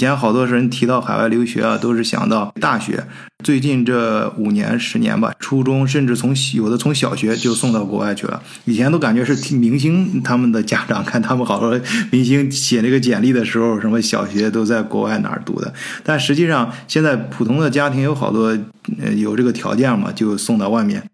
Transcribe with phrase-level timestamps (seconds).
[0.00, 3.04] 以前好多人提到海外留学啊，都是想到大学。
[3.44, 8.42] 最近这五年、十年吧，初中甚至从有的从小学就送到国外去了。
[8.64, 11.78] 以前都感觉是听明星他们的家长，看他们好多
[12.10, 15.74] 明星写这个简历的时候，什么小学都在国外哪儿读的。
[16.02, 18.58] 但实际上，现在普通的家庭有好多
[19.02, 21.04] 呃有这个条件嘛，就送到外面。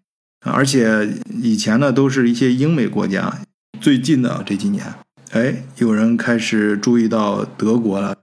[0.45, 1.09] 而且
[1.41, 3.39] 以前呢，都是一些英美国家。
[3.81, 4.85] 最近的这几年，
[5.31, 8.15] 哎，有人开始注意到德国了。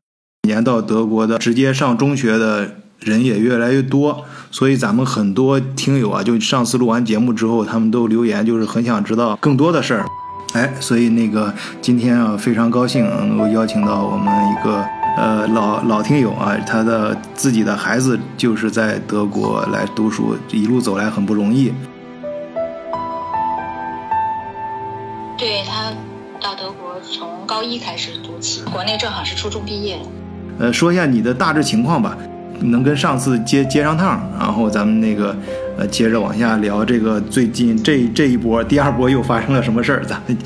[0.45, 10.07] 年到德国的直接上中学的人也越来越多，所以咱们很多听友啊，就上次录完节目之后，他们都留言，就是很想知道更多的事儿。
[10.52, 11.52] 哎，所以那个
[11.82, 14.85] 今天啊，非常高兴能够邀请到我们一个
[15.16, 21.72] 呃老老听友啊，他的自己的孩子就是在德国来读书，一路走来很不容易。
[25.36, 25.90] 对他
[26.40, 29.99] 到德国从高一开始读起，国内正好是初中毕业。
[30.58, 32.17] 呃，说一下你的大致情况吧，
[32.61, 35.36] 能跟上次接接上趟，然后咱们那个
[35.77, 40.36] 呃接着往下聊这个最近这这一波第二波又发生了什么事儿，咱们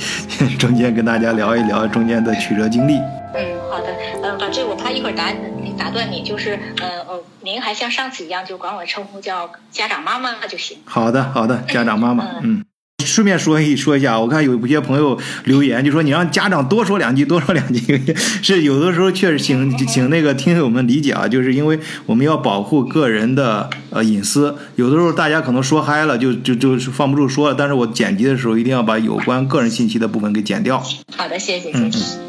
[0.59, 2.97] 中间跟大家聊一聊中间的曲折经历。
[3.35, 3.87] 嗯，好的，
[4.23, 5.31] 嗯，把这我怕一会儿打
[5.77, 10.79] 打断你，就是呃哦，您还像上次一样就管我称呼叫家长妈妈就行。
[10.87, 12.65] 好的，好的，家长妈妈，嗯。
[13.13, 18.01] 顺便说一说一下，我看有一些朋友留言，就说你让家长多说两句，多说两句。
[18.43, 27.55] 是有的时候确实请 请那个听友们理解啊，就是因为我们要保护个人的呃隐私，有的时候大家可能说嗨了，就就就放不住说了。
[27.59, 30.83] 但是我剪辑的时候一定要把有关个人信息的部分给剪掉。
[31.17, 32.28] 好的，谢谢，谢谢。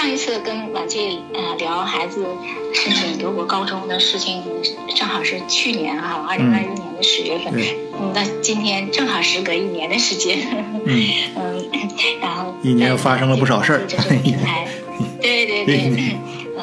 [0.00, 2.24] 上一次跟婉静呃聊孩子
[2.72, 4.42] 申请德国高中的事情，
[4.96, 7.52] 正好是去年啊，二零二一年的十月份。
[8.00, 10.38] 嗯，那今天正好时隔一年的时间。
[10.86, 11.06] 嗯
[11.36, 11.70] 嗯，
[12.22, 13.80] 然后一年又发生了不少事儿。
[15.20, 15.92] 对对对，
[16.56, 16.62] 嗯，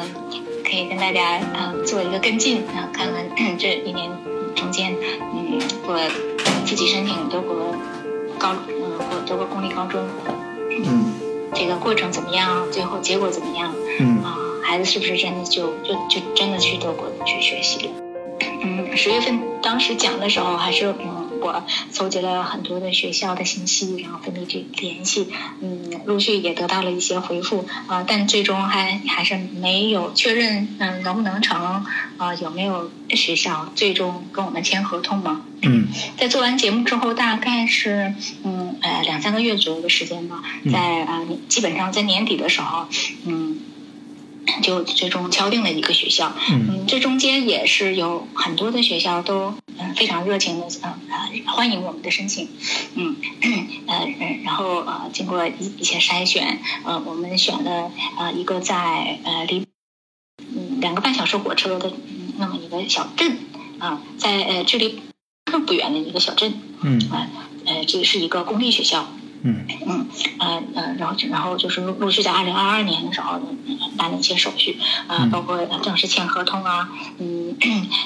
[0.68, 3.24] 可以跟大家嗯做一个跟进啊，看看
[3.56, 4.10] 这一年
[4.56, 5.96] 中间，嗯，我
[6.66, 7.72] 自己申请德国
[8.36, 10.04] 高嗯或德国公立高中。
[10.84, 11.17] 嗯。
[11.58, 12.70] 这个过程怎么样？
[12.70, 13.74] 最后结果怎么样？
[13.98, 17.92] 嗯啊，孩子是不是真的就就就真的去德国去学习了？
[18.62, 25.28] 嗯，十月份当时讲的时候，还是嗯，我搜集了很多的学校的信息，然后分别去联系，
[25.60, 31.84] 嗯，陆续也得到了一些回复啊，但最终还还是没有确认，嗯，能不能成
[32.18, 32.34] 啊？
[32.40, 35.42] 有没有学校最终跟我们签合同吗？
[35.62, 38.14] 嗯，在做完节目之后，大概是
[38.44, 42.86] 嗯呃两三个月左右的时间吧，在啊基本上在年底的时候，
[43.24, 43.60] 嗯。
[44.62, 52.48] 就最终敲定了一个学校，嗯，这中间也是有很多的学校都嗯非常热情的嗯呃欢迎我们的申请，
[52.94, 53.14] 嗯
[53.86, 54.08] 呃
[54.42, 59.66] 然后呃经过一一些筛选，呃我们选了呃一个在呃离
[60.38, 61.92] 嗯两个半小时火车的
[62.38, 63.36] 那么一个小镇
[63.78, 64.98] 啊，在呃距离
[65.66, 66.98] 不远的一个小镇，嗯。
[67.12, 67.47] 啊呃
[67.86, 69.06] 这是一个公立学校。
[69.40, 70.08] 嗯嗯
[70.40, 73.40] 呃呃，然后然后就是陆陆续在二零二二年的时候
[73.96, 76.88] 办了一些手续啊，包括正式签合同啊，
[77.20, 77.56] 嗯，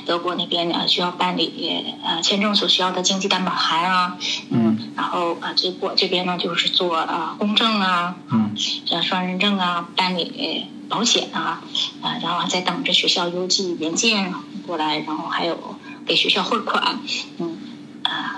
[0.04, 4.18] 德国那边呃需要办理呃签证所需要的经济担保函啊，
[4.50, 11.62] 嗯，然后啊这我这边呢就是做啊公证啊，嗯，像双认证啊，办理保险啊，
[12.02, 14.34] 啊，然后还在等着学校邮寄原件
[14.66, 17.00] 过来，然后还有给学校汇款，
[17.38, 17.56] 嗯。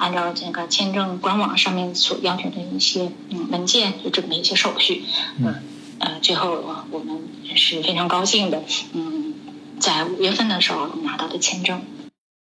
[0.00, 5.02] 按照这个签证官网上面所要求的一些嗯文件，就准备一些手续，
[5.38, 5.54] 嗯。
[6.00, 7.20] 呃，最后我们
[7.54, 9.32] 是非常高兴的，嗯，
[9.78, 11.80] 在五月份的时候拿到的签证。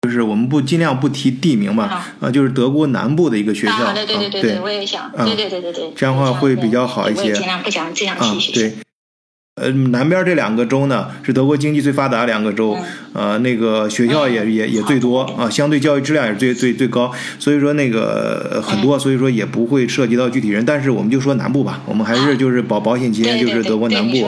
[0.03, 7.33] 就是我们不尽量不提地名嘛，啊，就是德国南部的一个学校，对对对对对，我也想，对对对对对，这样的话会比较好一些。
[7.33, 8.75] 尽量不讲这样提学校。
[9.55, 12.77] 呃，南边这两个州呢，是德国经济最发达两个州，
[13.13, 24.25] 呃，那个学校也也也最多啊，相对教育质量也是最最最高，所以说那个很多，所以说也不会涉及到具体人，但是我们就说南部吧，我们还是就是保保险期间就是德国南部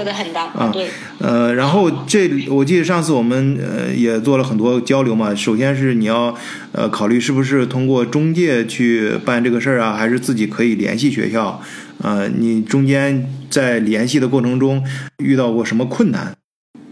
[0.55, 0.71] 啊，
[1.19, 6.33] 呃，然后这我记得上次我们呃也做了很多交流嘛，首先是你要
[6.71, 11.61] 呃考虑是不是通过中介去办这个事儿啊，还是自己可以联系学校。
[11.99, 14.85] 呃，你中间在联系的过程中
[15.17, 16.35] 遇到过什么困难？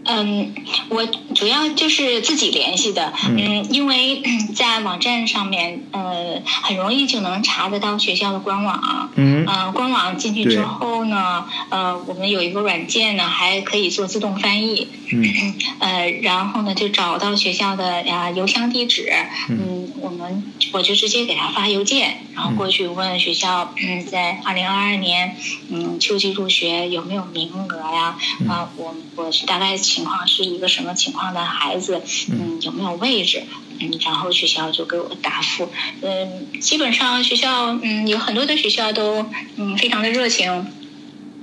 [0.08, 0.54] 嗯，
[0.88, 1.04] 我
[1.34, 4.22] 主要就是自己联系的，嗯，因为
[4.54, 19.12] 在网站上面，呃，很容易就能查得到学校的官网，嗯，官网进去之后呢，呃，我们有一个软件呢，还可以做自动翻译，嗯，呃，然后呢，就找到学校的呀邮箱地址，
[19.48, 25.36] 嗯，我们我就直接给他发邮件，然后过去问学校，嗯，在二零二二年，
[25.68, 28.16] 嗯，秋季入学有没有名额呀？
[28.48, 29.76] 啊，我我是大概。
[29.96, 32.02] 情况是一个什么情况的孩子？
[32.30, 33.44] 嗯，有没有位置？
[33.80, 35.70] 嗯，然后学校就给我答复。
[36.02, 39.26] 嗯，基本上学校嗯有很多的学校都
[39.56, 40.70] 嗯非常的热情。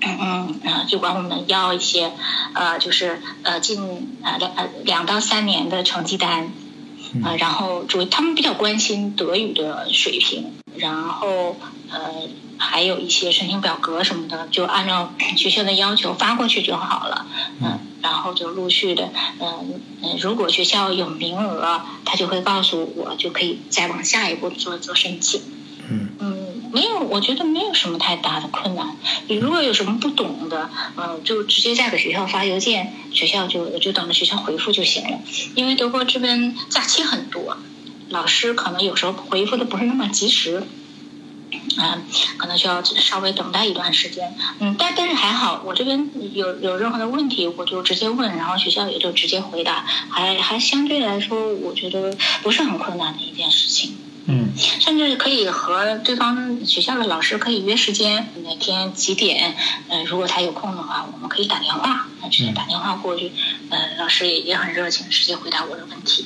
[0.05, 2.11] 嗯嗯啊，就管我们要一些
[2.53, 3.79] 呃就是呃近
[4.21, 6.51] 呃两呃两到三年的成绩单。
[7.23, 11.55] 啊，然后主他们比较关心德语的水平，然后
[11.91, 11.99] 呃
[12.57, 17.25] 还有一些申请表格什么的，就按照学校的要求发过去就好了。
[17.61, 17.79] 嗯。
[18.03, 19.09] 然后就陆续的，
[19.39, 25.41] 嗯嗯，如果学校有名额，他就会告诉我，就可以再往下一步做做申请。
[25.89, 28.97] 嗯嗯，没有，我觉得没有什么太大的困难。
[29.27, 35.19] 你如果有什么不懂的，嗯，就直接再给学校发邮件，学校就就等着学校回复就行了。
[35.55, 37.55] 因为德国这边假期很多，
[38.09, 40.63] 老师可能有时候回复的不是那么及时。
[41.77, 42.03] 嗯，
[42.37, 44.35] 可能需要稍微等待一段时间。
[44.59, 53.97] 嗯，但但是还好，我这边有有任何的问题，我就直接问，然后学校也就直接回答，还还相对来说，我觉得不是很困难的一件事情。
[54.25, 59.55] 嗯，甚至可以和对方学校的老师可以约时间，哪天几点？
[59.89, 63.31] 嗯，如果他有空的话，我们可以打电话，直接打电话过去。
[63.69, 66.25] 呃，老师也也很热情，直接回答我的问题。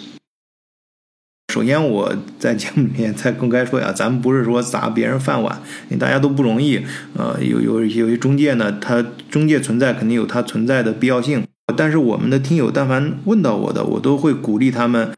[1.58, 5.60] 首先，我在节目里面再公开说呀， 咱们不是说砸别人饭碗，
[5.98, 6.80] 大家都不容易。
[7.16, 11.44] 呃，有有有些中介呢，他中介存在肯定有它存在的必要性。
[11.76, 15.12] 但是我们的听友但凡问到我的，我都会鼓励他们，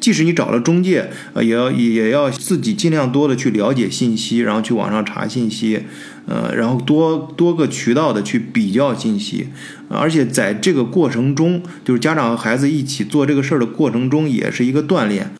[0.00, 5.84] 即使你找了中介，呃，也要也要自己尽量多的去了解信息，然后去网上查信息，
[6.26, 9.50] 呃，然后多多个渠道的去比较信息。
[9.88, 15.30] 而且在这个过程中，就是家长和孩子一起做这个事儿的过程中，也是一个锻炼。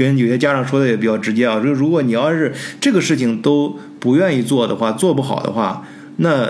[0.00, 2.50] 跟有些家长说的也比较直接啊，就如果你要是
[2.80, 5.86] 这个事情都不愿意做的话，做不好的话，
[6.16, 6.46] 那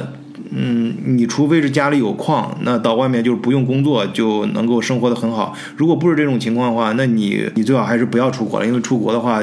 [0.52, 5.52] 嗯，你除非是家里有矿，那到外面就是不用工作就能够生活的很好。
[5.76, 9.43] 如果不是这种情况的话，那你你最好还是不要出国了，因为出国的话，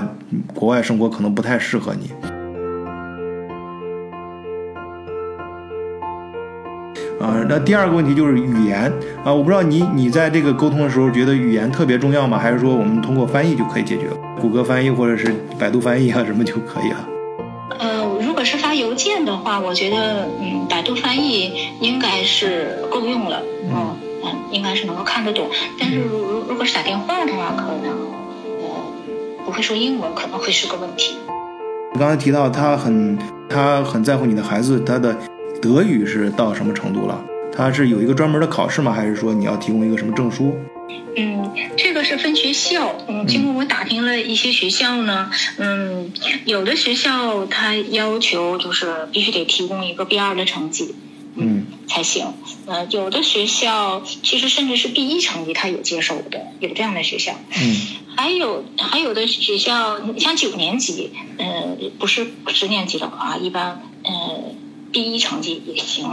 [0.53, 2.36] 国外生活可能不太适合你。
[7.27, 8.89] 啊，那第二个问题就是语言
[9.25, 12.39] 啊，我不知道你你在这个沟通的时候觉得语言特别重要吗？
[12.39, 14.07] 还是说我们通过翻译就可以解决？
[14.39, 17.09] 谷歌翻译或者是百度翻译啊什么就可以了？
[17.79, 21.51] 呃，如果是发邮件的话，我觉得嗯，百度翻译
[21.81, 25.47] 应该是够用了，嗯嗯，应该是能够看得懂。
[25.77, 27.91] 但是如如如果是打电话的话，可能
[28.61, 31.17] 呃不会说英文，可能会是个问题。
[31.93, 33.19] 你刚才提到他很
[33.49, 35.13] 他很在乎你的孩子，他的。
[35.61, 37.23] 德语是到什么程度了？
[37.51, 38.93] 它是有一个专门的考试吗？
[38.93, 40.55] 还是说你要提供一个什么证书？
[41.15, 42.95] 嗯，这个是分学校。
[43.07, 46.11] 嗯，经过我打听了一些学校呢，嗯，
[46.45, 50.93] 有的学校它要求就是必须得提供一个 B 二的成绩，
[51.35, 52.27] 嗯，才行。
[52.67, 57.33] 呃，有的学校其实甚至是 B 一成绩，它有接受的，有这样的学校。
[57.59, 57.75] 嗯，
[58.15, 64.11] 还有还有的学校，你像九年级，呃，不是十年级的话，一般，呃。
[64.97, 66.09] 第一成绩也行，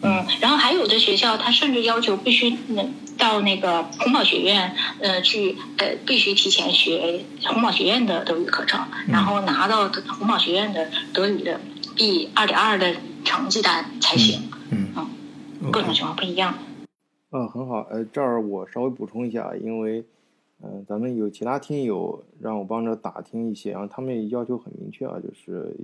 [0.00, 11.58] 嗯，然后还有的学校，他甚至要求必须能到那个红宝学院，呃，去呃，必须提前学红宝学院的德语课程，然后拿到红宝学院的德语的
[11.96, 12.94] B 二点二的
[13.24, 14.94] 成绩单才行，嗯，
[15.72, 16.54] 各种情况不一样。
[17.30, 20.04] 啊，很好，呃，这儿我稍微补充一下，因为，
[20.62, 25.76] 嗯，咱们有其他听友让我帮着打听一些，然后他们要求很明确啊，就是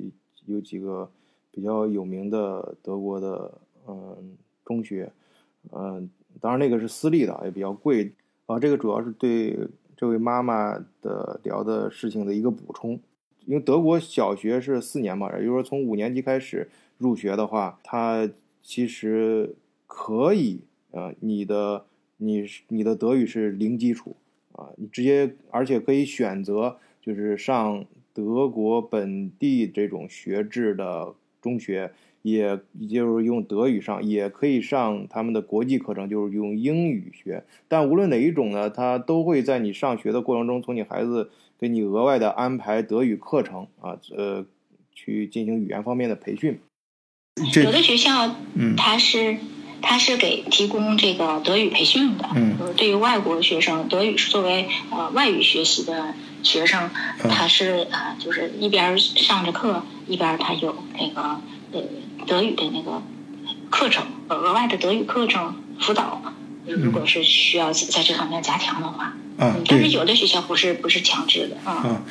[0.46, 1.10] 有几个。
[1.54, 3.52] 比较有名的德国的
[3.86, 5.12] 嗯中学，
[5.70, 8.10] 嗯，当然那个是私立的，也比较贵
[8.46, 8.58] 啊。
[8.58, 9.56] 这个主要是对
[9.96, 12.98] 这位妈妈的聊的事情的一个补充。
[13.46, 16.68] 因为德国小学是四年嘛，也就是说从五年级开始
[16.98, 18.28] 入学的话，它
[18.60, 19.54] 其实
[19.86, 21.84] 可以，呃，你的
[22.16, 24.16] 你你的德语是零基础
[24.52, 31.14] 啊，你直接而且可以选择就是上德国本地这种学制的。
[31.44, 32.58] 中学也
[32.90, 37.44] 就是用德语上，也可以上他们的国际课程，就是用英语学。
[37.68, 44.46] 但无论哪一种呢，他都会在你上学的过程中，从你孩子给你额外的安排德语课程啊，呃，
[44.94, 46.58] 去进行语言方面的培训。
[47.62, 49.36] 有的学校，嗯，他是
[49.82, 52.24] 它是给提供这个德语培训的。
[52.34, 56.88] 嗯，对于外国学生，德语是作为呃外语学习的学生，
[57.28, 61.40] 他是呃就是一边上着课，一边他有那个
[61.72, 61.80] 呃
[62.26, 63.02] 德语的那个
[63.70, 66.22] 课程，额外的德语课程辅导。
[66.66, 72.02] 如果是需要在这方面加强的话，嗯，但是有的学校不是不是强制的啊。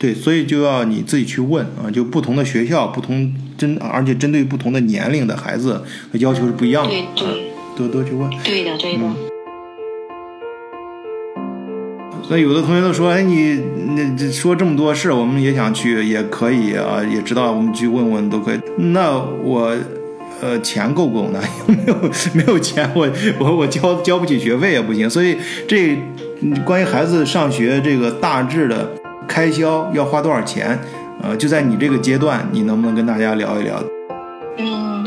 [0.00, 8.28] 对，所以就要你自己去问啊，就不同的学校，不同针，而且针对不同的年龄的孩子，要求是不一样的，对对，多多去问。
[8.42, 9.29] 对的，对的。
[12.30, 13.60] 所以有的同学都说：“哎，你
[13.96, 18.60] 那说这么多事，我们也想去，也可以啊，也知道我们去问问都可以。
[18.76, 19.76] 那我。”
[20.42, 21.40] 呃，钱够不够呢？
[21.68, 21.94] 没有
[22.32, 23.06] 没有钱，我
[23.38, 25.10] 我我交交不起学费也不行。
[25.10, 25.36] 所以
[25.68, 25.98] 这
[26.64, 28.90] 关于孩子上学这个大致的
[29.28, 30.78] 开销要花多少钱？
[31.22, 33.84] 呃，就在你这个阶段，你能不能跟大家聊一聊？
[34.56, 35.04] 嗯，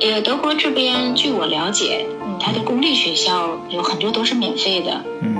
[0.00, 5.04] 呃，德国这边据我了解，嗯，它的公立学校有很多都是免费的。
[5.20, 5.36] 嗯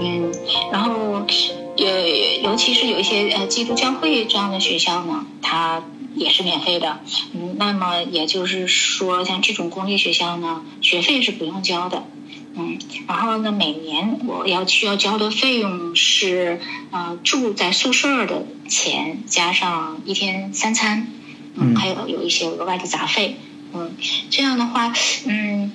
[0.00, 0.32] 嗯，
[0.72, 1.26] 然后
[1.76, 5.82] 呃，尤其是有一些呃基督教会这样的学校呢，它。
[6.16, 7.00] 也是免费的，
[7.32, 12.04] 嗯，那么也就是说，像这种公立学校呢，学费是不用交的，
[12.54, 16.60] 嗯，然后呢，每年我要需要交的费用是，
[16.92, 21.08] 呃，住在宿舍的钱加上一天三餐，
[21.56, 23.34] 嗯，还有有一些额外的杂费，
[23.72, 23.96] 嗯，
[24.30, 24.94] 这样的话，
[25.26, 25.72] 嗯，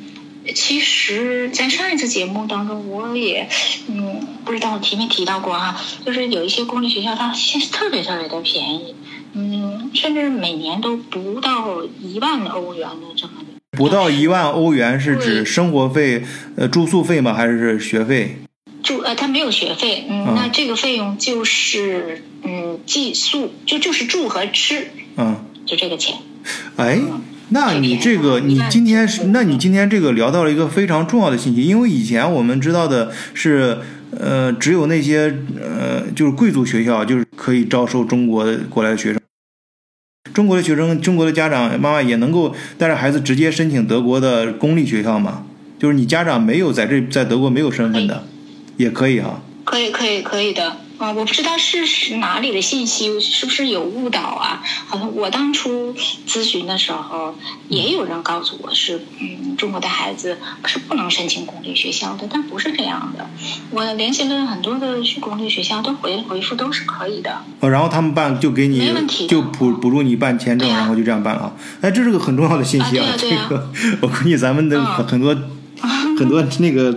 [0.54, 3.48] 其实，在上一次节目当中，我也，
[3.88, 8.96] 嗯，不知道提没提到过哈，就是有一些公立学校它现特别特别的便宜。
[9.34, 13.34] 嗯，甚至每年都不到一万欧元的这么
[13.78, 16.24] 不到一万欧元是指生活费、
[16.56, 17.34] 呃住宿费吗？
[17.34, 18.38] 还是学费？
[18.82, 26.16] 住呃，他没有学费，嗯，那这个费用就是嗯寄宿，就就是住和吃，嗯，就这个钱。
[26.78, 27.00] 哎，
[27.50, 33.78] 那你这个你今天是，那你今天这个聊到了一个非常重要的信息，因为以前我们知道的是。
[34.20, 39.22] 呃，只有那些呃，就是贵族学校，就是可以招收中国过来的学生。
[40.34, 45.46] 中国的学生，中国的家长妈妈也能够带着孩子直接申请德国的公立学校吗？
[45.78, 48.24] 就是你家长没有在这在德国没有身份的，
[48.78, 49.44] 也可以哈。
[49.64, 50.78] 可以，可以，可以的。
[51.00, 54.62] 啊，我不知道是是哪里的信息，是不是有误导啊？
[54.86, 55.96] 好像我当初
[56.28, 57.34] 咨询的时候，
[57.70, 63.26] 也有人告诉我是，嗯，中国的孩子是不能申请公立学校的，但不是这样的。
[63.72, 67.44] 我联系了很多的去公立学校，都回回复都是可以的。
[67.62, 68.92] 哦，然后他们办就给你，
[69.30, 71.56] 就补补助你办签证，然后就这样办了。
[71.80, 73.16] 哎，这是个很重要的信息啊！
[73.18, 75.34] 这个 我估计咱们的很多。
[76.20, 76.94] 很多那个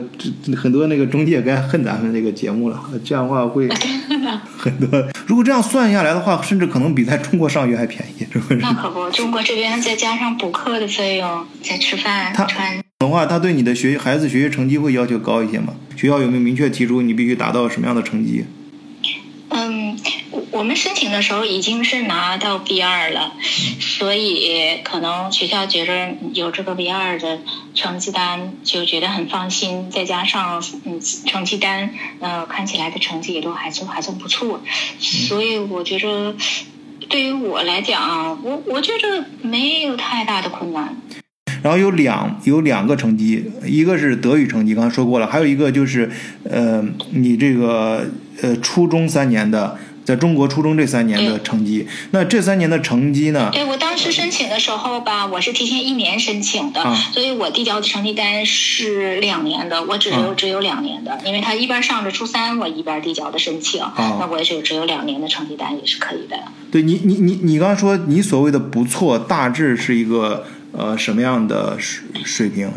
[0.57, 3.69] 很多那个中介该恨咱们这个节目了，这样的话会
[4.63, 5.09] 很多。
[5.27, 8.61] 如果这样算下来的话，甚至可能比在中国上学还便宜， 是不是？
[8.61, 15.75] 那可不，中国这边再加上补课的费用，再吃饭 穿的话，他对你的学孩子学习成绩会要求高一些吗？
[15.97, 18.45] 学校有没有明确提出你必须达到什么样的成绩？
[19.53, 19.99] 嗯。
[20.51, 23.33] 我们申请的时候已经是拿到 B 二了，
[23.81, 27.39] 所以可能学校觉着有这个 B 二的
[27.75, 31.91] 成绩单就觉得很放心，再加上嗯成绩单
[32.21, 34.61] 呃看起来的成绩也都还算还算不错，
[34.99, 36.35] 所以我觉着
[37.09, 40.97] 对于我来讲，我我觉着没有太大的困难。
[41.63, 46.11] 然后有两有两个成绩，一个是德语成绩，刚才说过了，还有一个就是
[46.45, 48.11] 呃你这个
[48.43, 49.79] 呃初中三年的。
[50.05, 53.51] 在中国初中这三年的成绩，那这三年的成绩呢？
[53.53, 56.83] 对我当时申请的时候吧，我是提前一年申请的，
[57.13, 66.37] 所以我递交的成绩单是两年的，我只有只有两年的，因为他一边上着初三，我一边递交的申请，那我也就只有两年的成绩单也是可以的。
[66.73, 72.69] 对你，你你你刚刚说你所谓的不错，大致是一个呃什么样的水水平？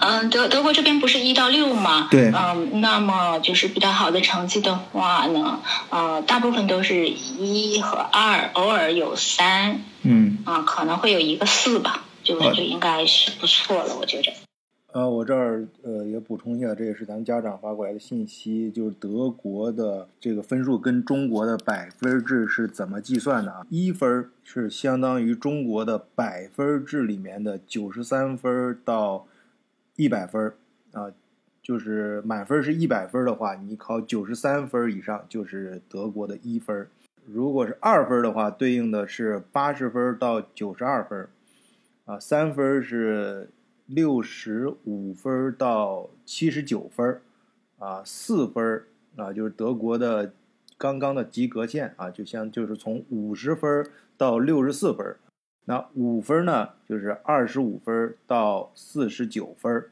[0.00, 2.08] 嗯，德德国这边不是一到六吗？
[2.10, 2.30] 对。
[2.34, 9.80] 嗯，那么就是比较好的成绩的话呢，呃，大部分都是一和二，偶尔有三。
[10.02, 10.38] 嗯。
[10.44, 14.32] 啊，可能会有一个四吧，就就应该是不错了，我觉着。
[14.92, 23.66] 呃，我这儿呃也补充一下，这也是咱们家长发过来的信息，就是德国的这个分数跟中国的百分制是怎么计算的啊？
[23.68, 29.26] 一分是相当于中国的百分制里面的九十三分到。
[29.98, 30.52] 一百分
[30.92, 31.10] 啊，
[31.60, 36.86] 就是满分是一百分的话，你考九十三分以上就是德国的一分
[37.26, 41.28] 如果是二分的话，对应的是八十分到九十二分
[42.04, 43.50] 啊，三分是
[43.86, 47.20] 六十五分到七十九分
[47.80, 48.84] 啊，四分
[49.16, 50.32] 啊就是德国的
[50.78, 53.84] 刚刚的及格线啊，就像就是从五十分
[54.16, 55.16] 到六十四分
[55.68, 59.90] 那五分呢，就是二十五分到四十九分，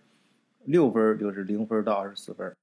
[0.64, 2.56] 六分就是零分到二十四分。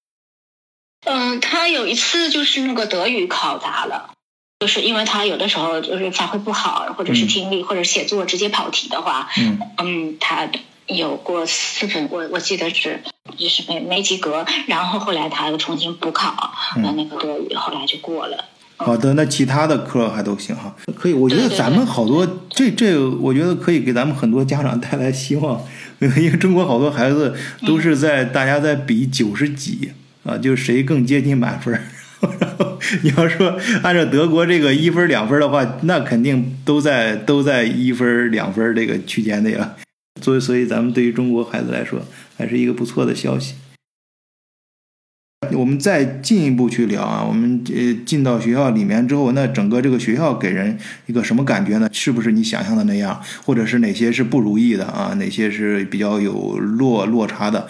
[1.06, 4.16] 嗯，他有一次就是那个德语考砸了，
[4.62, 10.50] 就是因为他有的时候就是发挥不好，或者是听力或者写作直接跑题的话，嗯嗯，他
[10.88, 13.04] 有过四分，我我记得是
[13.38, 18.46] 就是没没及格，然后后来他又重新补考，嗯、那个德语后来就过了。
[18.84, 21.14] 好的，那其他的科还都行哈，可以。
[21.14, 25.62] 我觉得咱们好多这这，我觉得可以给咱们很多家长带来希望，
[26.00, 27.34] 因为中国好多孩子
[27.66, 29.92] 都是在大家在比九十几
[30.24, 31.82] 啊，就谁更接近满分儿。
[32.40, 39.76] 然 后你要说按照德国这个一分两分的话，那肯定都在都在一分两分这个区间内了。
[40.22, 42.00] 所以，所以咱们对于中国孩子来说，
[42.38, 43.56] 还是一个不错的消息。
[45.56, 51.90] 我们再进一步去聊啊，我们呃进到学校里面之后，那整个这个学校给人一个什么感觉呢？
[51.92, 55.14] 是不是你想象的那样，或者是哪些是不如意的啊？
[55.18, 57.68] 哪些是比较有落落差的？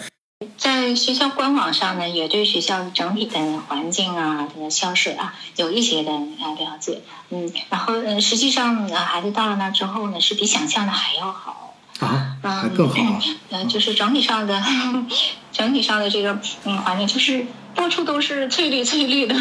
[0.58, 7.00] 在学校官网上呢，也对学校整体的环境啊、这个校舍啊有一些的啊了解，
[7.30, 13.20] 嗯，然后嗯，实际上呃孩子到了那之后呢，是比想象的还要好，啊，嗯，还更好啊！
[13.50, 14.62] 呃，就是整体上的
[15.50, 19.34] 整体上的这个嗯环境，就是到处都是翠绿翠绿的，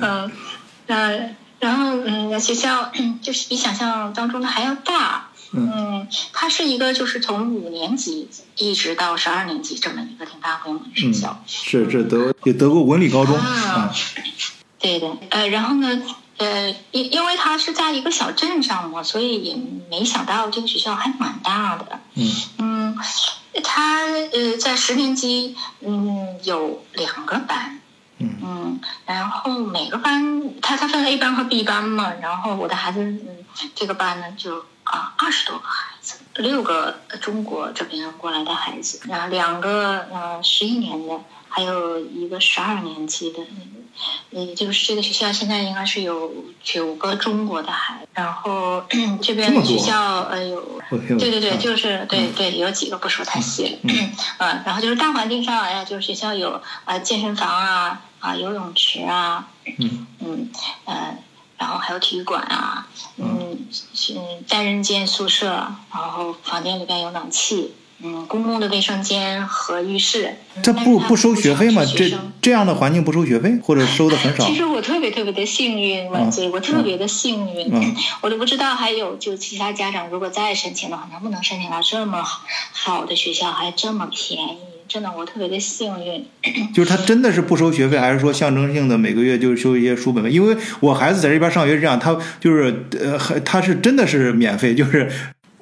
[0.00, 0.32] 嗯
[0.86, 2.90] 呃，然后嗯学校
[3.22, 5.28] 就是比想象当中的还要大。
[5.56, 11.44] 嗯，它是一个就是从五年级一直到十二年级这么一个挺大规模的学校。
[11.46, 13.94] 是是德也德国文理高中啊啊，
[14.80, 16.02] 对的，呃，然后呢，
[16.38, 19.56] 呃，因因为它是在一个小镇上嘛，所以也
[19.88, 22.00] 没想到这个学校还蛮大的。
[22.16, 22.98] 嗯嗯，
[23.62, 27.80] 它呃在十年级，嗯，有两个班。
[28.18, 33.44] 嗯嗯，然后每个班，他他分 A 班和 B 班嘛，然后我的孩子，嗯，
[33.74, 43.40] 这个班呢就啊二十多个孩子，六个中国这边过来的孩子，然后两个呃十一年的，还有一个十二年级的，
[44.30, 46.32] 嗯，就是这个学校现在应该是有
[46.62, 48.84] 九个中国的孩子，然后
[49.22, 50.80] 这边这么多学校呃有。
[50.90, 59.48] 对对对，啊就是对对，有几个不说太细了，嗯，呃，然后就是大环境上，哎呀，就是学校有啊健身房啊啊游泳池啊，
[59.78, 60.50] 嗯嗯
[60.84, 61.16] 呃，
[61.58, 62.86] 然后还有体育馆啊，
[63.16, 63.66] 嗯
[64.14, 65.46] 嗯单人间宿舍，
[65.92, 67.74] 然后房间里边有暖气，
[68.04, 70.34] 嗯，公共的卫生间和浴室。
[70.62, 71.82] 这不不收学费吗？
[71.86, 74.54] 这这样的环境不收学费，或者收的很少其？
[74.54, 76.50] 实我特别特别的幸运，万岁！
[76.50, 84.58] 我特别的幸运，嗯 我都不知道还有就其他家长如果再申请的话，能不能申请到这么好好的学校，还这么便宜？
[84.86, 86.26] 真的，我特别的幸运。
[86.74, 90.30] 就是他真的是不收学费，还是说象征性的每个月就是收一些书本费？
[90.30, 95.10] 因为我孩子在这边上学是这样，他就是呃，还他是真的是免费，就是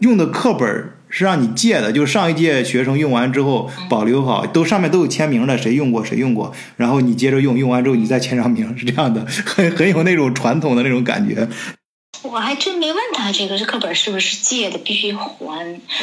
[0.00, 11.46] 用的课本是让你借的，就是上一届学生用完之后保留好，都上面都有签名的，谁用过谁用过，然后你接着用，用完之后你再签上名，是这样的， 很很有那种传统的那种感觉。
[12.22, 15.28] 我还真没问他这个是课本是不是借的，必须还。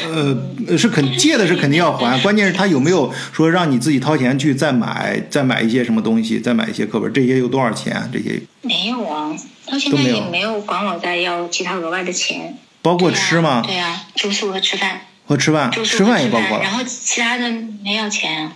[0.05, 8.07] 呃，是肯借的是肯定要还， 关键是他有没有说让你自己掏钱去再买再买一些什么东西，再买一些课本，这些有多少钱？
[8.13, 12.57] 这些没有啊，到现在也没有管我再要其他额外的钱。
[12.81, 13.63] 包括吃吗？
[13.65, 16.63] 对呀、住宿和吃饭，和吃饭，住宿吃饭也包括了。
[16.63, 17.49] 然后其他的
[17.83, 18.53] 没要钱啊。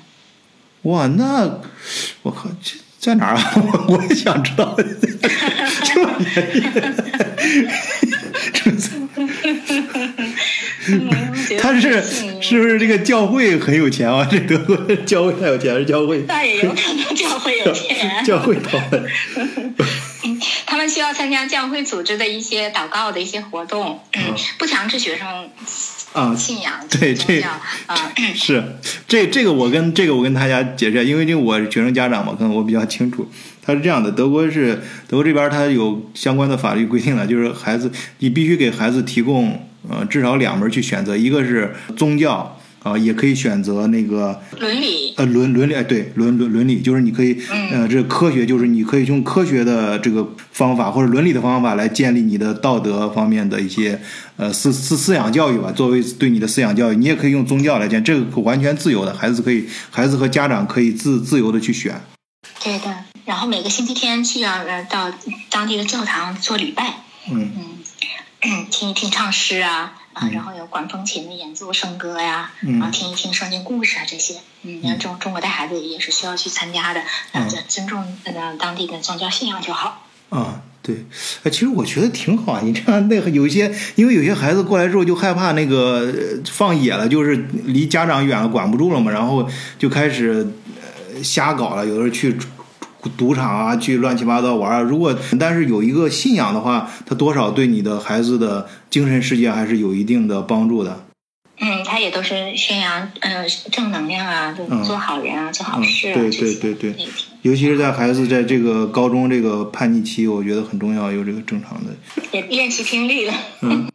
[0.84, 1.60] 哇，那
[2.24, 3.54] 我靠，这在哪儿啊？
[3.56, 4.76] 我 我也想知道，
[5.84, 6.64] 这么便宜。
[11.60, 12.02] 他是
[12.42, 14.28] 是不是这个教会很有钱啊？
[14.30, 18.24] 这德国的教会太有钱，是教会那也有可能教会有钱。
[18.26, 19.06] 教会掏的。
[20.94, 25.50] 需要参加教会组织的一些祷告的一些活动，嗯，不强制学生
[26.14, 27.42] 啊信仰对这
[27.88, 28.78] 啊，是
[29.08, 33.28] 这这个我跟这个我跟大家解释一下，因为这我是学生家长嘛，可能我比较清楚。
[33.66, 47.42] 他是这样的，德国是德国这边他有相关的法律规定了，就是孩子你必须给孩子提供呃至少两门去选择，一个是宗教啊、也可以选择那个伦理，呃伦伦理，哎对伦伦伦理，就是你可以
[47.72, 54.00] 呃这科学就是你可以用科学的这个方法或者伦理的方法来建立你的道德方面的一些
[54.36, 62.02] 呃思思思想教育吧，作为对你的思想教育，你也可以用宗教来建，这个完全自由的，孩子可以孩子和家长可以自自由的去选。
[62.64, 62.94] 对的。
[63.26, 65.10] 然后每个星期天去要呃到
[65.50, 66.96] 当地的教堂做礼拜，
[67.32, 67.50] 嗯
[68.42, 69.94] 嗯， 听一听唱诗啊。
[70.14, 72.80] 啊，然后有管风琴的演奏圣歌呀，嗯。
[72.80, 77.50] 然后听一听圣经故事啊这些，嗯，那中中国的孩子也是需要去参加的，啊，嗯。
[77.50, 80.08] 就尊重呃当地的宗教信仰就好。
[80.30, 81.06] 啊，对，
[81.44, 82.62] 哎，其实我觉得挺好啊。
[82.64, 89.48] 你这样，那个有些，因为有些孩子过来之后就害怕那个呃放野了，就是离家长远了，管不住了嘛，然后
[89.78, 90.48] 就开始
[90.82, 92.36] 呃瞎搞了，有的时候去
[93.10, 94.84] 赌场啊，去乱七八糟玩儿。
[94.84, 101.06] 如果但是有一个信仰的话，他多少对你的孩子的精神世界还是有一定的帮助的。
[101.60, 106.96] 嗯，他也都是宣扬呃正能量啊，就嗯做好人啊，做好嗯事啊，对对对对
[107.44, 111.92] 尤其是在孩子在这个高中这个叛逆期，我觉得很重要，有这个正常的。
[112.32, 113.34] 也练习听力了。
[113.62, 113.88] 嗯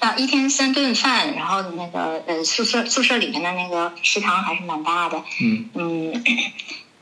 [0.00, 6.22] 啊， 一天三顿饭，然后那个呃宿舍宿舍里面的那个食堂还是蛮大的，嗯嗯，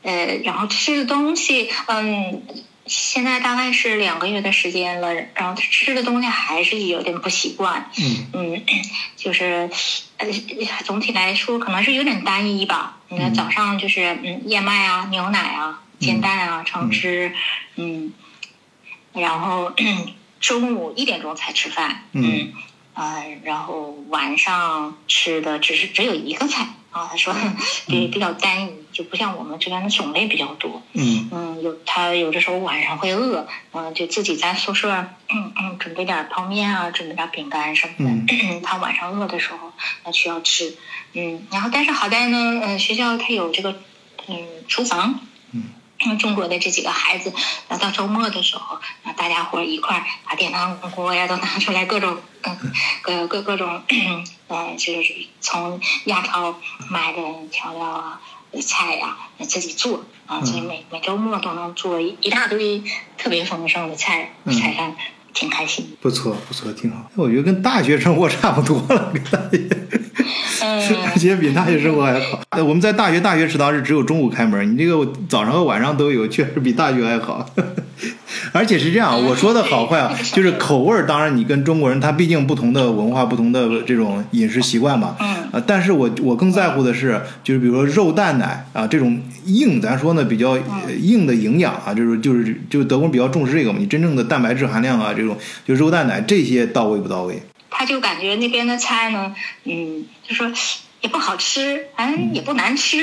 [0.01, 2.43] 呃，然后吃的东西，嗯，
[2.85, 8.27] 现在大概是两个月的时间了，然后吃的东西还是有点不习惯，嗯。
[8.33, 8.65] 嗯，
[9.15, 9.69] 就是
[10.17, 10.27] 呃，
[10.85, 12.97] 总体来说可能是有点单一吧。
[13.09, 17.33] 你看嗯早上就是嗯燕麦啊、牛奶啊、煎蛋啊、橙汁，
[17.75, 18.13] 嗯，
[19.13, 19.73] 然后
[20.39, 22.53] 中午一点钟才吃饭，嗯。
[22.95, 27.07] 呃，然后晚上吃的只是只有一个菜啊。
[27.09, 27.33] 他说
[27.87, 30.81] 比比较单一，就不像我们这边的种类比较多。
[30.93, 34.89] 嗯嗯，有他有的时候晚上会饿，嗯、就自己在宿舍
[35.29, 38.35] 嗯嗯准备点泡面啊，准备点饼干什么的。
[38.63, 39.71] 他晚上饿的时候，
[40.03, 40.75] 他需要吃。
[41.13, 43.81] 嗯，然后但是好在呢，嗯、学校它有这个
[44.27, 45.11] 嗯厨房。
[45.11, 45.19] 嗯
[45.51, 45.63] 嗯，
[46.17, 47.33] 中国的这几个孩子，
[47.67, 52.57] 那到周末的时候，那大家伙儿一块儿把电饭锅呀都拿出来，各种嗯
[53.01, 53.83] 各各各种
[54.47, 56.55] 呃，就是从亚超
[56.89, 58.21] 买的调料啊、
[58.65, 62.81] 菜呀、自己做啊，所以每每周末都能做一一大堆
[63.17, 64.53] 特别丰盛的菜嗯。
[64.53, 64.95] 菜上，
[65.33, 65.85] 挺开心。
[66.01, 67.09] 不错不错，挺好。
[67.15, 69.67] 我觉得跟大学生活差不多了，跟大学。
[70.61, 72.41] 嗯而且比大学生活还好。
[72.49, 77.49] 呃我们在大学大学食堂是只有中午开门，你这个早上和晚上都有，确实比大学还好。
[78.51, 81.05] 而且是这样，我说的好坏啊， 就是口味儿。
[81.05, 85.15] 当然，你跟中国人，他毕竟不同的文化、不同的这种饮食习惯嘛。
[85.19, 93.79] 嗯呃，但是我我更在乎的是，就是比如说肉蛋奶啊这种硬，咱说呢比较呃硬的营养啊，就是就是就德国人比较重视这个嘛。
[93.79, 95.35] 你真正的蛋白质含量啊，这种
[95.65, 97.41] 就肉蛋奶这些到位不到位？
[97.71, 99.33] 他就感觉那边的菜呢，
[99.63, 100.51] 嗯，就说
[101.01, 102.97] 也不好吃，反正也不难吃，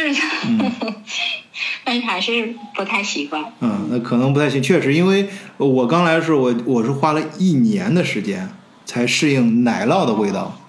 [1.84, 3.44] 但是还是不太习惯。
[3.60, 8.50] 嗯，那可能不太行，确实，因为我刚来的时候，我我是花了一年的时间
[8.84, 10.60] 才适应奶酪的味道，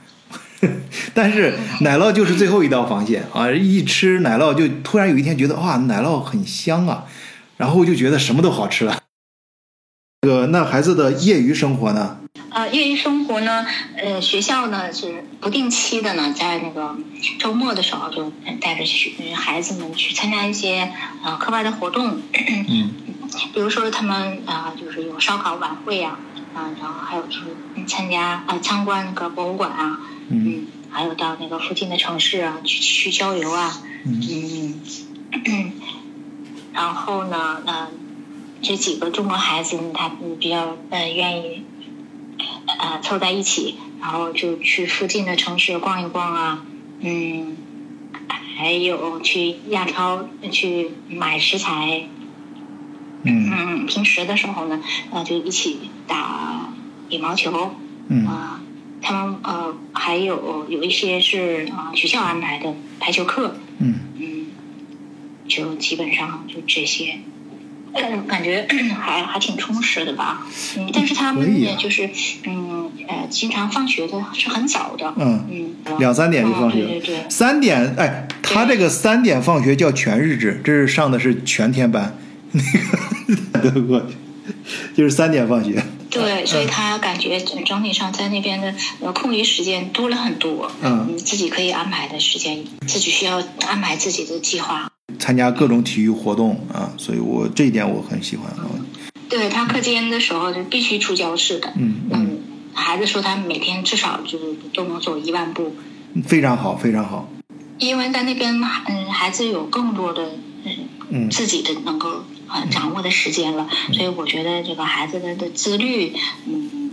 [1.14, 3.52] 但是奶酪就是最后一道防线啊！
[3.52, 7.04] 一吃奶酪就突然有一天觉得哇，奶酪很香啊，
[7.58, 8.98] 然后就觉得什么都好吃了。
[10.28, 12.18] 这个那孩子的业余生活呢？
[12.50, 16.98] 呃，业余生活呢，呃，学校呢是不定期的呢，在那个
[17.40, 20.92] 周末的时候就带着学孩子们去参加一些
[21.24, 22.94] 呃课外的活动，嗯。
[23.54, 26.18] 比如说他们啊、呃就是有烧烤晚会呀、
[26.52, 27.56] 啊，然后还有就是
[27.88, 34.82] 参加啊、参观那个博物馆啊，嗯还有到那个附近的城市啊去去郊游啊，嗯。
[35.46, 35.74] 嗯，
[36.74, 37.88] 然后呢，呃，
[38.62, 41.64] 这几个中国孩子他嗯比较呃愿意
[42.80, 46.66] 呃凑在一起，然后就去附近的城市逛一逛啊，
[47.02, 47.56] 嗯，
[48.58, 52.08] 还有去亚超去买食材，
[53.24, 53.50] 嗯。
[53.52, 56.74] 嗯，平时的时候呢，呃，就一起打
[57.10, 57.72] 羽毛球，
[58.10, 58.26] 嗯。
[58.26, 58.62] 啊、
[59.02, 64.00] 他们呃还有有一些是啊、学校安排的排球课，嗯。
[64.20, 64.48] 嗯，
[65.48, 67.20] 就基本上就这些，
[67.98, 68.68] 呃，感觉
[69.00, 70.48] 还还挺充实的吧。
[70.78, 72.10] 嗯，但是他们也就是
[72.44, 82.18] 嗯呃，经常放学的是很早的，嗯，嗯，两三点就放学，嗯对对对，三点，哎，他这个三点放学叫全日制，这是上的是全天班，
[82.52, 84.02] 那个德国
[84.96, 85.84] 就是三点放学。
[86.10, 94.90] 对，所以他感觉整体上在那边的呃空余时间多了很多，嗯自己可以安排的时间，自己需要安排自己的计划。
[95.28, 98.64] 参加各种体育活动啊，所以我这一点我很喜欢啊。
[99.28, 102.38] 对他课间的时候就必须出教室的，嗯嗯，
[102.74, 104.40] 孩子说他每天至少就
[104.74, 105.76] 都能走一万步，
[106.24, 107.28] 非常好，非常好。
[107.78, 108.54] 因为在那边
[108.88, 110.30] 嗯孩子有更多的
[110.64, 110.72] 嗯
[111.10, 111.30] 嗯。
[111.30, 116.14] 自己的能够呃掌握的时间了，所以我觉得这个孩子的的自律
[116.46, 116.90] 嗯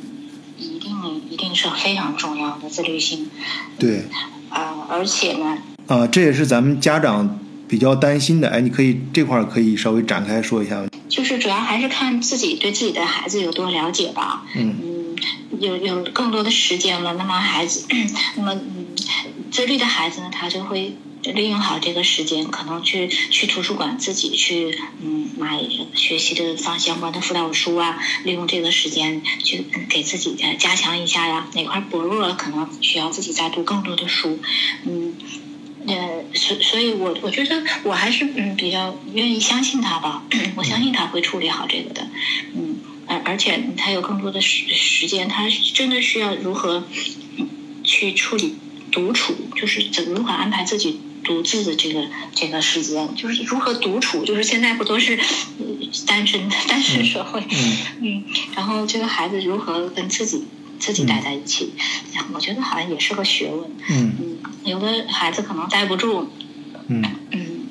[0.58, 0.92] 一定
[1.30, 3.30] 一定是非常重要的自律性，
[3.78, 4.06] 对，
[4.50, 7.38] 呃而且呢啊，这也是咱们家长
[7.74, 8.48] 比较担心的。
[8.48, 10.80] 哎，你可以这块儿可以稍微展开说一下。
[11.08, 14.46] 就是主要还是看自己对自己的孩子有多了解吧。
[14.54, 15.16] 嗯嗯，
[15.58, 17.84] 有有更多的时间了，那么孩子，
[18.38, 18.86] 那么嗯，
[19.50, 25.60] 自律的孩子呢，他就会利用好这个时间，可能去去图书馆自己去嗯买
[25.94, 34.38] 学习的方相关的辅导书啊，利用这个时间去给自己加强一下呀，哪块薄弱了可能需要自己再读更多的书，
[34.84, 35.14] 嗯，
[35.86, 38.56] 呃，所所以，我我觉得我还是嗯。
[38.56, 40.22] 比较愿意相信他吧，
[40.56, 42.06] 我相信他会处理好这个的，
[42.54, 46.84] 嗯，而而且他有更多的时时间，他真的是要如何
[47.82, 48.56] 去处理
[48.90, 51.00] 独处，就是怎如何安排自己。
[51.24, 55.18] 独自的这个这个时间，就是如何独处，就是现在不都是
[56.06, 57.42] 单身单身社会，
[58.02, 60.44] 嗯，然后这个孩子如何跟自己
[60.78, 61.72] 自己待在一起，
[62.32, 66.28] 我觉得好像也是个学问，嗯嗯，有的孩子可能待不住，
[66.88, 67.66] 嗯嗯，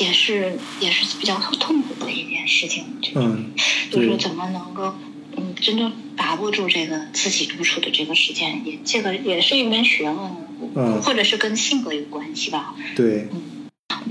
[0.00, 3.52] 也是也是比较痛苦的一件事情，嗯，
[3.90, 4.94] 就是怎么能够
[5.36, 10.48] 嗯真正把握住这个自己独处的这个时间，也这个也是一门学问。
[10.74, 12.74] 嗯，或者是跟性格有关系吧。
[12.96, 13.40] 对，嗯，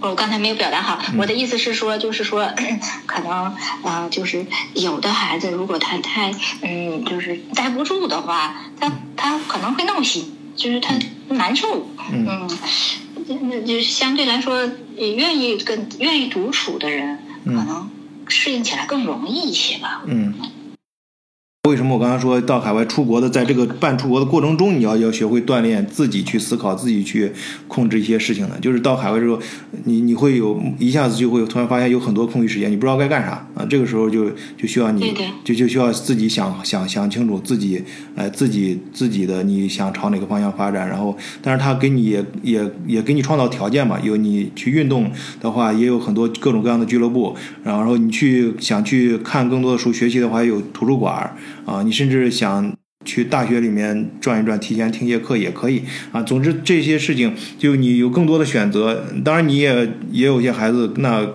[0.01, 2.51] 我刚才没有表达好，我的意思是说，就是说，
[3.05, 6.31] 可能呃，就是有的孩子，如果他太
[6.61, 10.95] 嗯，就是待不住的话，他他可能会闹心，就是他
[11.29, 11.87] 难受。
[12.11, 12.47] 嗯，
[13.49, 17.89] 那就相对来说，愿意跟愿意独处的人，可能
[18.27, 20.01] 适应起来更容易一些吧。
[20.05, 20.33] 嗯。
[21.67, 27.31] 为什么我刚刚说到海外出国的，在这个办出国的过程中，你要要学会锻炼自己去思考，自己去
[27.67, 28.57] 控制一些事情呢？
[28.61, 29.37] 就是到海外之后，
[29.83, 33.65] 你你会有一下子就会突然发现有很多空余时间，你不知道该干啥啊。
[33.69, 37.83] 这个时候就就需要你，就就需要自己想想想清楚自己，
[38.15, 40.87] 哎，自己自己的你想朝哪个方向发展。
[40.87, 47.35] 然后，但是他给你也也也给你创造条件嘛，有你去运动的话，也有很多各种各样的俱乐部。
[47.63, 51.35] 然后你去想去看更多的书学习的话，有图书馆。
[51.67, 56.23] 啊，你甚至想去大学里面转一转，提前听些课也可以啊。
[56.23, 59.05] 总之这些事情，就你有更多的选择。
[59.23, 61.27] 当然，你也也有些孩子，那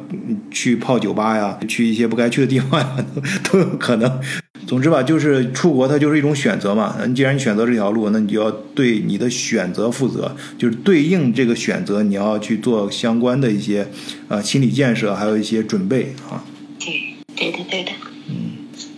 [0.51, 2.97] 去泡酒吧呀，去一些不该去的地方呀，
[3.53, 4.21] 都有可能。
[4.67, 6.97] 总之吧，就是出国，它就是一种选择嘛。
[7.07, 13.89] 你既然你选择这条路，那你就要对你的选择负责，就是对应这个选择，你要去做相关的一些
[14.29, 16.45] 呃心理建设，还有一些准备啊。
[16.79, 17.91] 对，对的，对的。
[18.29, 18.35] 嗯，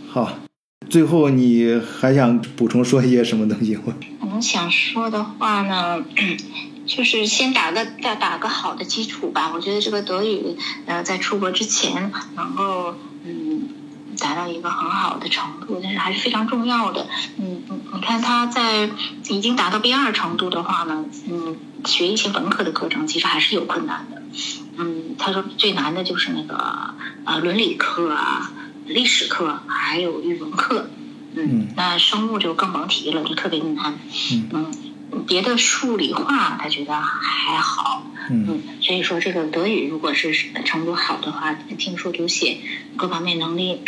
[0.06, 0.43] 好。
[0.94, 3.76] 最后，你还想补充说一些什么东西？
[4.20, 6.00] 我们想说的话呢，
[6.86, 9.50] 就是先打个打打个好的基础吧。
[9.52, 13.70] 我觉得这个德语，呃，在出国之前能够嗯
[14.20, 17.08] 达到一个很好的程度，但是还是非常重要的。
[17.38, 18.88] 嗯嗯，你看他在
[19.28, 24.22] 已经达到 B 二程度的话呢，嗯，学一些文科的课程其实还是有困难的。
[24.76, 28.52] 嗯，他说最难的就是那个呃伦理课啊。
[28.86, 30.90] 历史课还有语文课，
[31.34, 33.98] 嗯，那生物就更甭提了，就特别难。
[34.52, 34.72] 嗯，
[35.26, 38.06] 别的数理化他觉得还好。
[38.30, 40.32] 嗯，所以说这个德语如果是
[40.64, 42.58] 程度好的话，听说读写
[42.96, 43.80] 各方面能力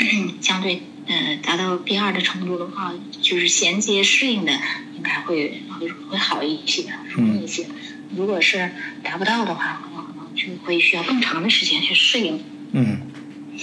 [0.43, 4.53] 相对呃达到 B 二的程度的话，就是衔接适应的
[4.95, 7.67] 应该会会会好一些，容易一些。
[8.15, 8.71] 如果是
[9.03, 12.45] 达不到的话，可能可能就会需要更长的时间去适应。
[12.73, 13.01] 嗯，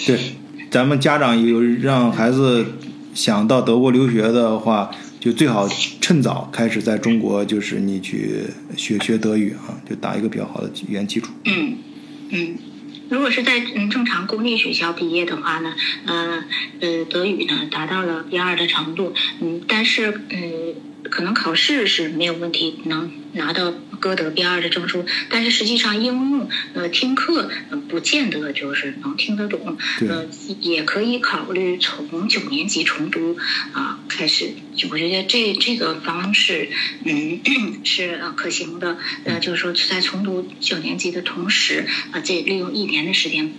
[0.07, 0.37] 对。
[0.73, 2.65] 咱们家长有让孩子
[3.13, 5.69] 想到德国留学的话，就最好
[6.01, 11.31] 趁早开始在中国，就是你去学学德语啊，就打一个比较好的语言基础。
[11.45, 11.77] 嗯
[12.31, 12.57] 嗯，
[13.07, 15.75] 如果是在嗯正常公立学校毕业的话呢，
[16.07, 16.43] 呃
[16.79, 20.73] 呃，德语呢达到了 B 二的程度，嗯，但是嗯，
[21.09, 23.73] 可能考试是没有问题，能拿到。
[24.03, 27.49] 歌德 B 二的证书，但是实际上应用呃听课
[27.87, 29.77] 不见得就是能听得懂，
[30.09, 30.25] 呃
[30.59, 33.37] 也可以考虑从九年级重读
[33.71, 36.67] 啊开始，就我觉得这这个方式
[37.05, 37.39] 嗯
[37.85, 43.53] 是可行的，呃就是说在重读九年级的同时啊这利用一年的时间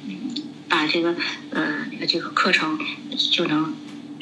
[0.69, 1.17] 把这个
[1.53, 2.79] 呃这个课程
[3.33, 3.75] 就能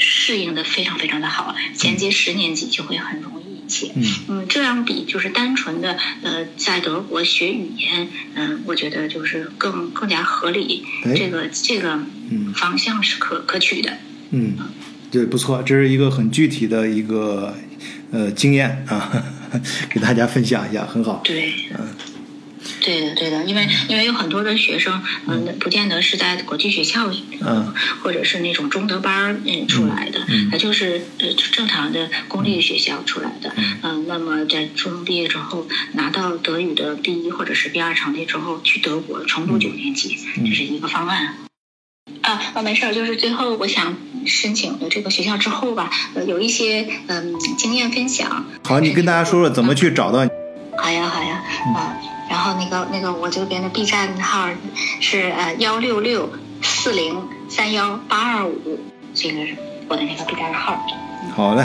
[0.03, 3.53] 适应的非常非常的好，衔接十年级就会很容易。
[3.95, 10.85] 嗯嗯，这样比就是单纯的呃，在德国学语言，嗯，我觉得就是更更加合理。
[11.17, 11.99] 这个这个
[12.55, 13.97] 方向是可可取的。
[14.31, 14.57] 嗯，
[15.11, 17.57] 对，不错，这是一个很具体的一个
[18.11, 19.25] 呃经验啊，
[19.88, 21.23] 给大家分享一下，很好。
[21.25, 21.88] 对，嗯。
[22.81, 27.72] 对的，对的，因为因为有很多的学生，嗯，不见得是在国际学校，嗯，
[28.03, 30.20] 或者是那种中德班嗯出来的，
[30.51, 41.37] 他就是呃正常的公立学校出来的，嗯，那么在初中毕业之后拿到德语的 B 一或者是 B 二成绩之后，去德国重读九年级，这是一个方案。
[42.22, 43.96] 啊，啊，没事儿，就是最后我想
[44.27, 48.44] 申请的这个学校之后吧，呃，有一些嗯经验分享。
[48.64, 50.18] 好，你跟大家说说怎么去找到。
[50.77, 51.42] 好呀，好呀，
[51.77, 51.96] 啊。
[52.43, 54.49] 然后那个那个我这边的 B 站号
[54.99, 56.29] 是呃幺六六
[56.61, 58.81] 四零三幺八二五，
[59.15, 59.55] 这个是
[59.87, 60.85] 我的那个 B 站号。
[61.37, 61.63] 好嘞，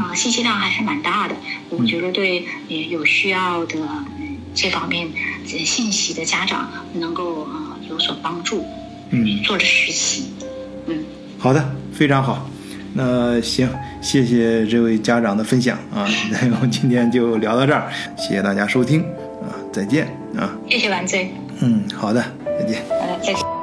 [0.00, 1.36] 啊，信息量还是蛮大的，
[1.70, 3.78] 我觉得对呃有需要的
[4.18, 5.06] 嗯这方面
[5.44, 8.66] 呃信息的家长能够呃有所帮助。
[9.10, 10.32] 嗯，做着实习。
[10.86, 11.04] 嗯，
[11.38, 12.50] 好的，非常好。
[12.94, 13.68] 那行，
[14.02, 17.88] 谢谢这位家长的分享啊，那我们今天就聊到这儿，
[18.18, 19.04] 谢谢大家收听
[19.42, 20.56] 啊，再见啊。
[20.68, 21.32] 谢谢晚醉。
[21.60, 22.82] 嗯，好的，再见。
[22.88, 23.61] 好的，再见。